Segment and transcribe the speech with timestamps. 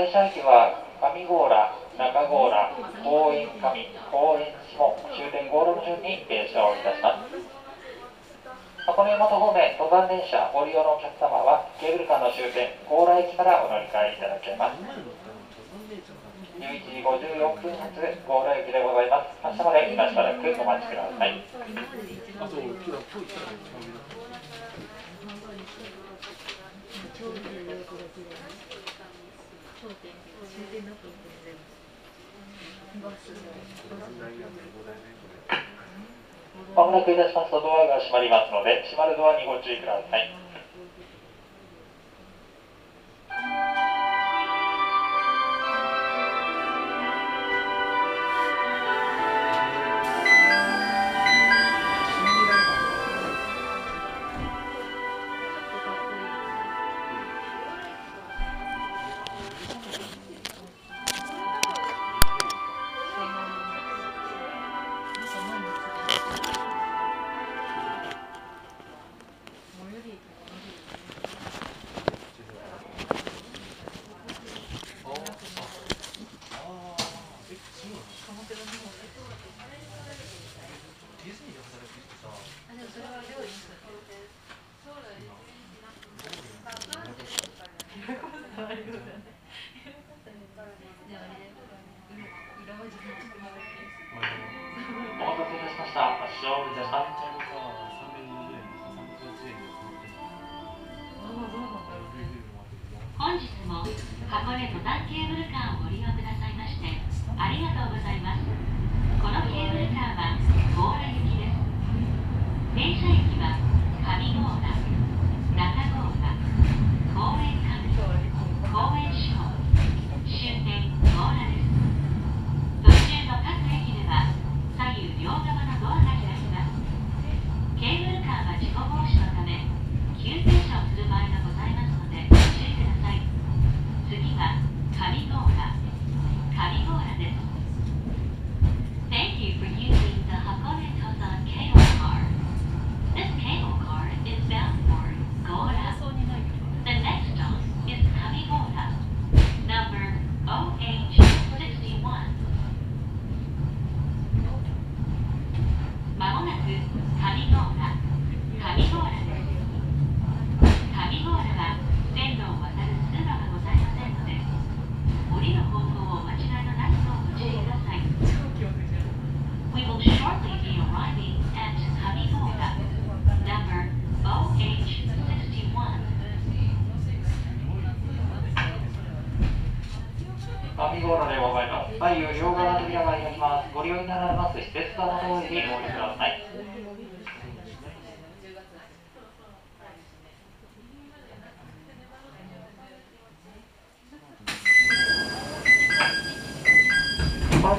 [0.00, 2.72] 停車駅は上郷ら中郷ら
[3.04, 3.68] 公園上
[4.08, 7.28] 公園下終点ゴールの順に停車をいたします。
[8.88, 14.80] 箱根元方面登山電車ご利用のお客様はケーブルカーの終点高麗駅からお乗り換えいただけます。
[14.80, 14.88] 11
[16.80, 18.08] 時54分発強
[18.44, 19.28] 羅駅でございます。
[19.44, 21.44] 明日まで今しばらくお待ちください。
[29.80, 33.08] 焦点で終点だと思って全部。
[36.76, 36.92] も。
[36.92, 40.49] なくいたしますとドアが閉まりますので、閉まるドアにご注意ください。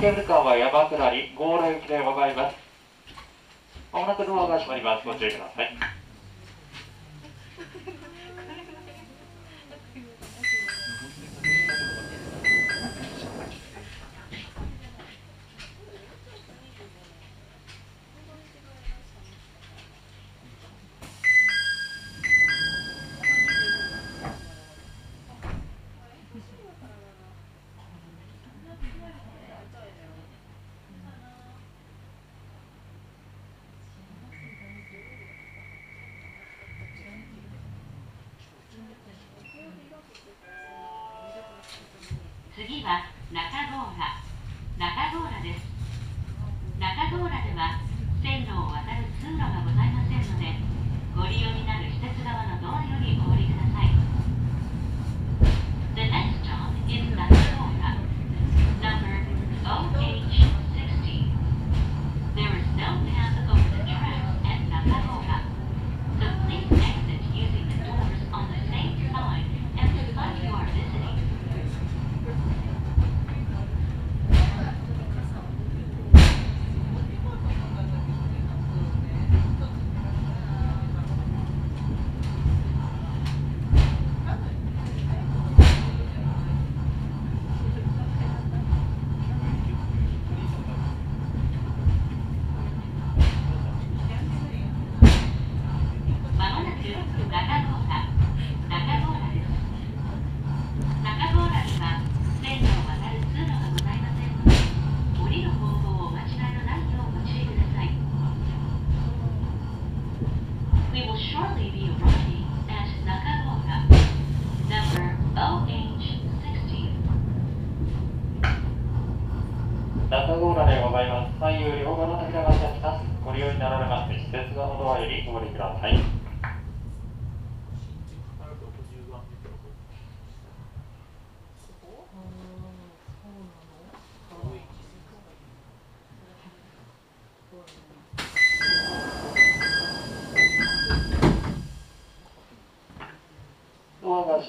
[0.00, 1.30] ける川山り、
[1.86, 2.56] でございます。
[3.92, 5.06] まもなくドアが閉まります。
[5.06, 5.69] ご注意ください。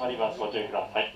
[0.00, 0.38] まります。
[0.38, 1.09] ご注意ください。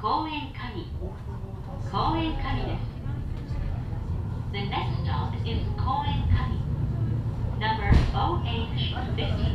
[0.00, 0.86] 公園神
[1.90, 2.96] 公園神です
[4.52, 6.58] The next stop is 公園神
[7.58, 9.49] Number OH59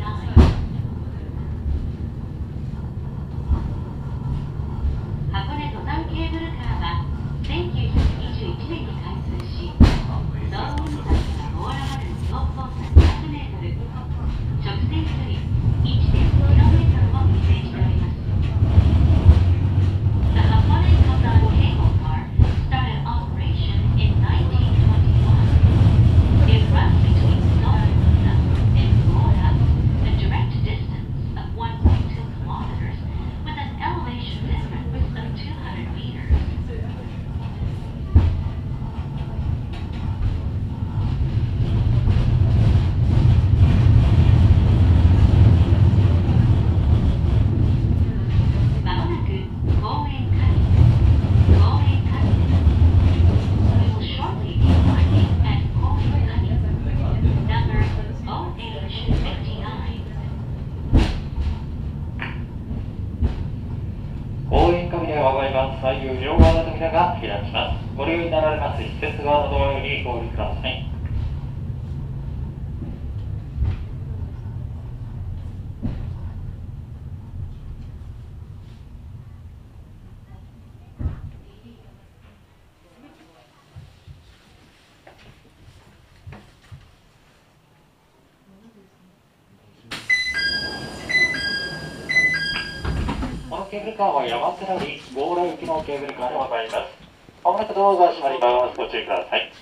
[93.66, 96.94] のケーブルカーは山寺に強羅行きのケーブルカーでございます。
[97.42, 98.76] まもなくドアが閉まります。
[98.78, 99.52] ご注意ください。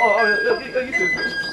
[0.00, 1.49] あ、あ、いや、いや、いいですよ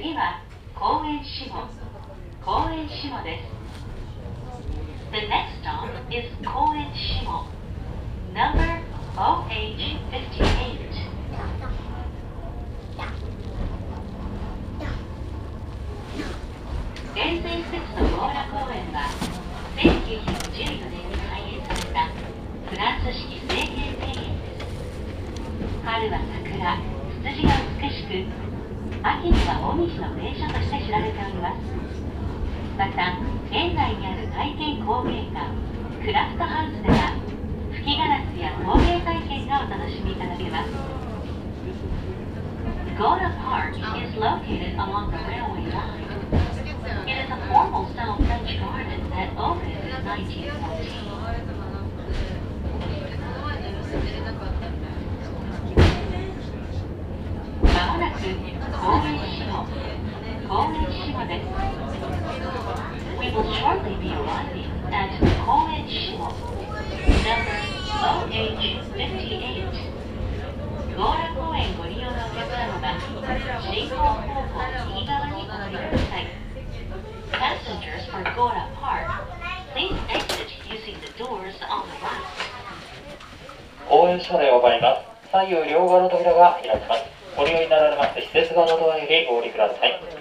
[0.00, 0.38] 次は
[0.78, 1.50] 公園下。
[2.40, 3.50] 公園下です。
[5.10, 7.26] The next stop is 公園下。
[8.32, 8.78] Number
[9.16, 9.58] OH58
[17.16, 19.10] 連戦施設の強羅公園は
[19.74, 22.06] 1914年に開園された
[22.70, 24.62] フランス式制限庭園です。
[25.84, 26.14] 春は
[26.46, 26.78] 桜
[27.10, 27.50] ツツジが
[27.82, 28.47] 美しく
[29.02, 31.60] 秋には紅葉の名所として知られております
[32.76, 33.18] また
[33.50, 35.54] 園内にある体験工芸館
[36.02, 37.14] クラフトハウスでは
[37.72, 40.70] 吹きガラスや工芸体験がお楽しみいただけます
[42.98, 46.02] Gora Park is located along the railway line.
[47.06, 51.38] It is a formal style French garden that opened in 1914.
[57.98, 59.66] もなく神戸駅の
[60.46, 61.42] 神戸駅まで
[63.18, 66.30] We will shortly be arriving at 神戸駅の
[67.26, 67.58] Number
[67.98, 69.66] OH58
[70.94, 72.94] 強羅公園ご利用のお客様は
[73.66, 74.30] 進行方向
[74.94, 76.30] 右側にお降りください
[77.32, 79.10] Passengers for Gora Park
[79.74, 82.22] Please exit using the doors on the right
[83.90, 87.07] 応援車内を回ります左右両側の扉が開きます
[87.38, 90.17] ご利用になられます施設側のドアよりお降りください。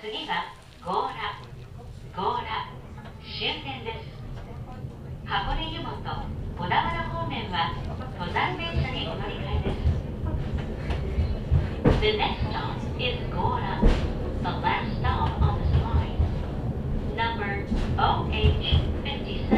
[0.00, 1.36] 次は強羅
[2.16, 2.72] 強羅
[3.20, 4.08] 終点です
[5.26, 7.76] 箱根湯本小田原方面は
[8.18, 10.00] 登山電車にお乗り換えです
[12.00, 13.76] The next stop is Gora,
[14.40, 16.16] the last stop on this line.
[17.14, 19.52] Number OH57.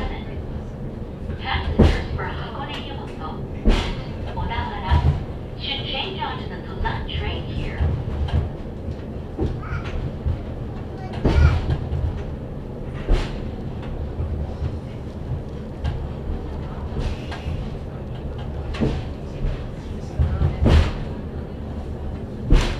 [1.41, 4.95] Passengers for Hakone Yumoto and Odawara
[5.61, 7.79] should change onto the Tozan train here.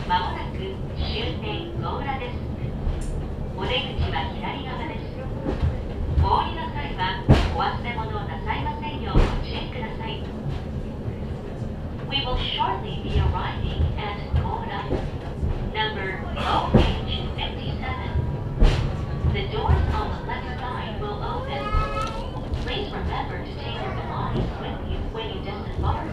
[0.09, 0.59] まもなく
[0.99, 2.35] 終点強羅です。
[3.57, 5.01] お出口は左側です。
[6.23, 7.25] お降りの際は
[7.57, 10.23] お忘れ物をなさいませんようご注意ください。
[12.11, 14.85] We will shortly be arriving at Gora,
[15.73, 17.81] number OH57.
[19.33, 21.63] The doors on the left side will open.
[22.67, 26.05] Please remember to take your belongings with you when you disembark.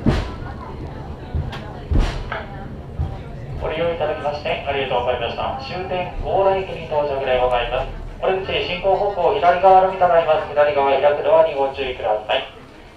[3.61, 7.91] ご利用いただきましてありがとうございました終点強羅駅に到着でございます
[8.21, 12.43] これ口進行方向左側のみとなります左側開くドアにご注意ください。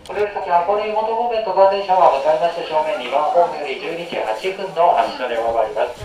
[0.02, 6.02] これより先箱根湯本方面とバ電車は向かいまして正面2番ホームより12時8分の発車でございます。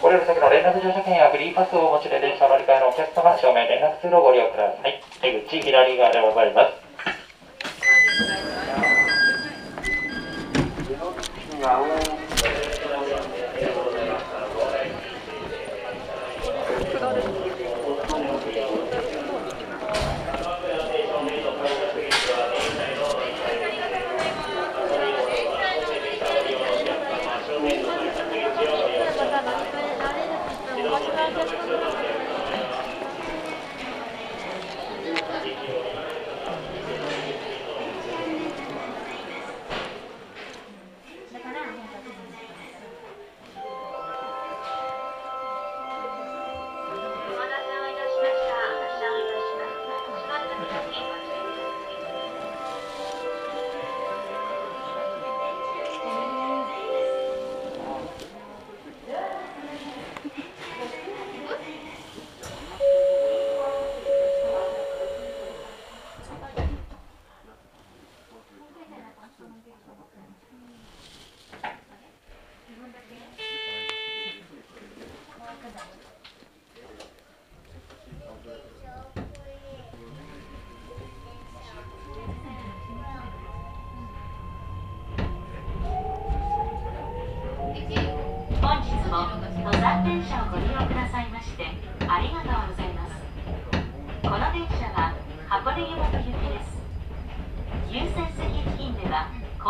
[0.00, 4.96] これより先の連絡乗車券やフリーパスをお持ちで電車乗り換えのお客様正面連絡通路をご利用ください。
[5.20, 6.80] 出口左側でございます。
[11.60, 12.23] お待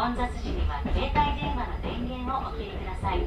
[0.05, 3.25] は混雑時には携帯電話の電源をお切りください。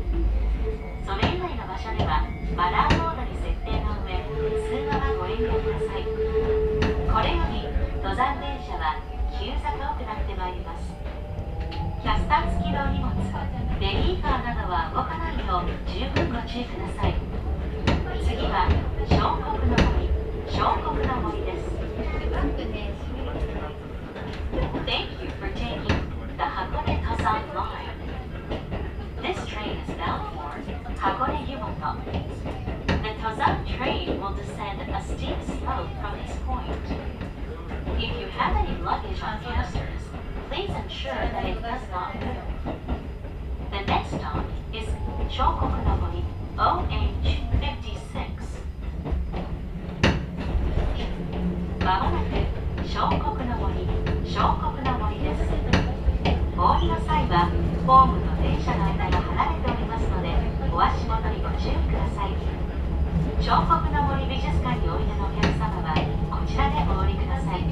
[1.01, 2.22] それ以外の場所では
[2.53, 6.05] マナーモードに設定の上通話はご遠慮ください。
[6.05, 7.65] これより
[7.98, 9.01] 登山電車は
[9.34, 10.93] 急坂を下ってまいります。
[11.98, 13.10] キャスター付きの荷物
[13.81, 17.17] ベビーカーなどは動かないよう十分ご注意ください。
[18.22, 18.69] 次は
[19.10, 20.13] 小国の森
[20.46, 20.62] 小
[20.93, 21.74] 国の森です。
[24.88, 25.26] Thank you
[30.97, 31.90] Hakone Yumoto.
[32.87, 36.87] The Tozan train will descend a steep slope from this point.
[37.99, 40.02] If you have any luggage on casters,
[40.50, 42.37] please ensure that it does not move.
[43.71, 44.88] The next stop is
[45.31, 46.23] Shokokunobori
[46.57, 47.42] OH56.
[51.85, 52.31] まもなく
[52.87, 53.87] 小国の森
[54.25, 55.38] 小国の森です
[56.57, 57.50] お降りの際は
[57.87, 58.25] ホーム
[61.57, 62.35] 注意ください
[63.40, 65.95] 彫刻の森美術館においでのお客様は
[66.31, 67.62] こちらでお降りください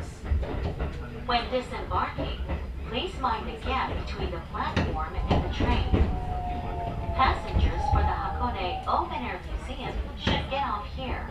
[1.25, 2.39] When disembarking,
[2.89, 6.09] please mind the gap between the platform and the train.
[7.15, 11.29] Passengers for the Hakone Open Air Museum should get off here.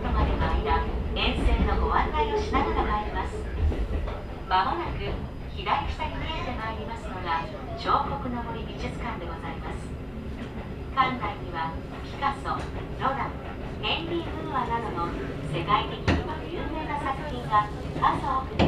[0.00, 0.80] とまでの間
[1.14, 3.36] 沿線のご案内をしながら参ります。
[4.48, 5.04] まもなく
[5.52, 7.44] 左下に見えてまいりますのが
[7.76, 9.92] 彫刻の森美術館でございます。
[10.96, 13.36] 館内にはピカソ、ロダン、
[13.82, 15.12] ヘンリー・ムーアなどの
[15.52, 17.68] 世界的にも有名な作品が
[18.00, 18.59] 数多く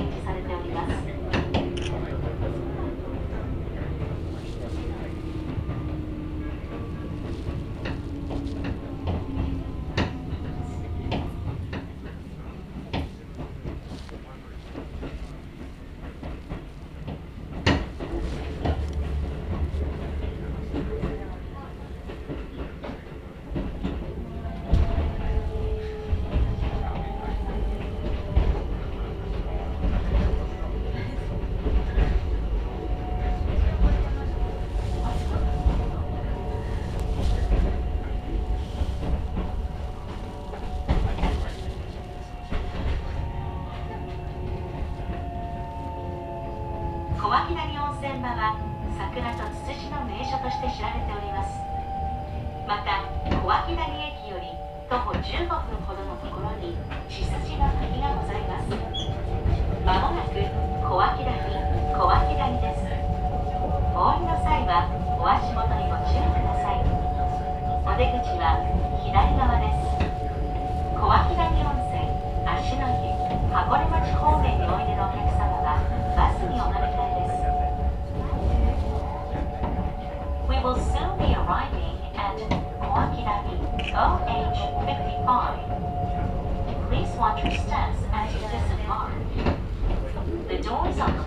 [73.51, 75.75] 箱根町方面においでのお客様は
[76.15, 77.35] バスにお乗り換えです
[80.47, 82.39] We will soon be arriving at
[82.79, 83.59] Kawakidani
[83.91, 85.27] OH55
[86.87, 89.11] Please watch your steps as you disembark
[90.47, 91.20] The doors on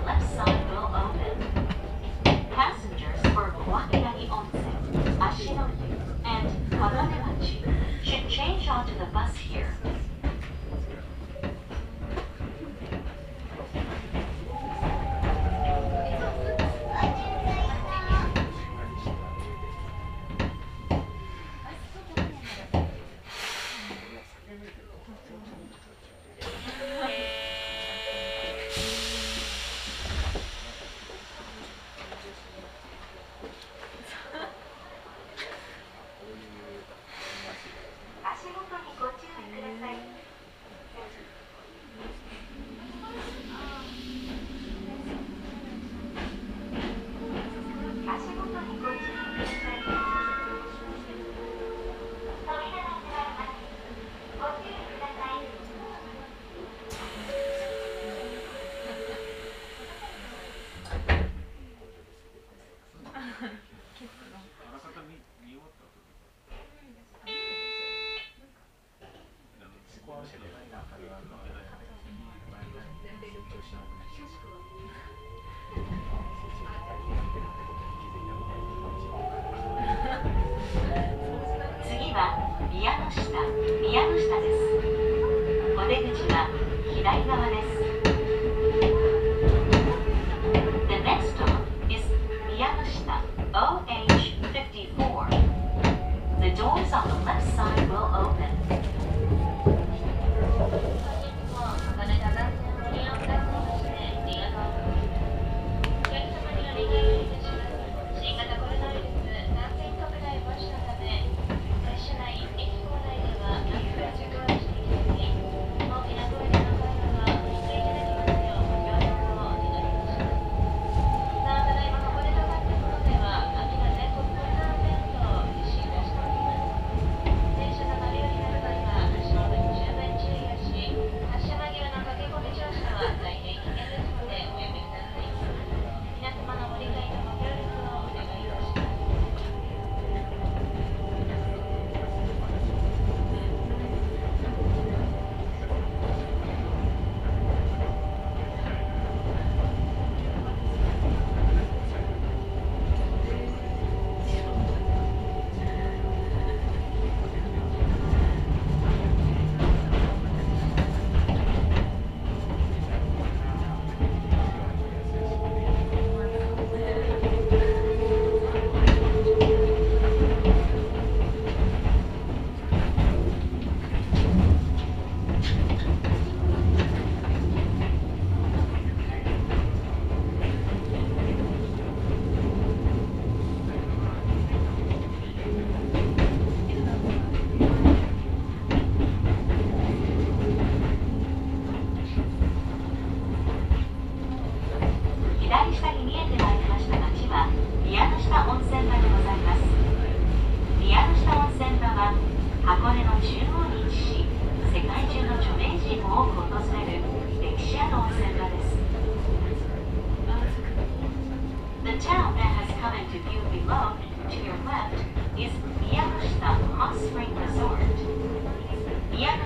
[87.05, 87.13] The
[91.03, 92.01] next stop is
[92.47, 93.17] Miyamushita
[93.53, 95.29] OH54.
[96.41, 97.44] The door is on the left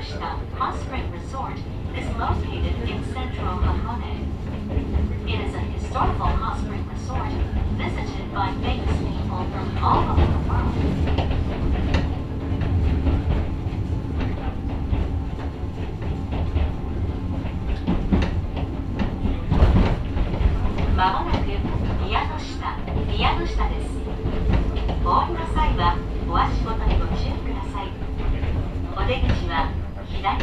[0.10, 1.54] Hot Spring Resort
[1.96, 4.26] is located in central Lahane.
[5.30, 7.30] It is a historical hot spring resort
[7.78, 10.29] visited by famous people from all over
[30.20, 30.36] We will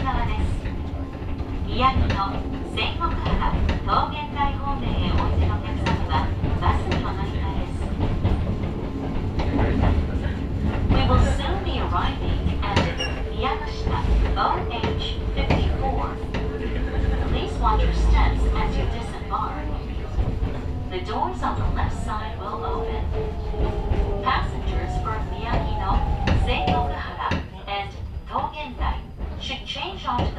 [11.36, 12.78] soon be arriving at
[14.34, 16.16] OH54
[17.28, 19.66] Please watch your steps as you disembark.
[20.90, 23.35] The doors on the left side will open.
[30.06, 30.35] 好